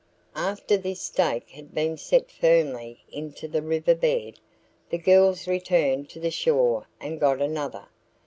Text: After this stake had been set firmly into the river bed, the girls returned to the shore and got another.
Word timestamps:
After 0.35 0.77
this 0.77 0.99
stake 0.99 1.51
had 1.51 1.75
been 1.75 1.95
set 1.95 2.31
firmly 2.31 3.01
into 3.11 3.47
the 3.47 3.61
river 3.61 3.93
bed, 3.93 4.39
the 4.89 4.97
girls 4.97 5.47
returned 5.47 6.09
to 6.09 6.19
the 6.19 6.31
shore 6.31 6.87
and 6.99 7.19
got 7.21 7.39
another. 7.39 7.85